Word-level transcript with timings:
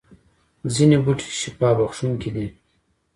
ځینې 0.73 0.97
بوټي 1.03 1.29
شفا 1.39 1.69
بخښونکي 1.77 2.29
دي 2.35 2.47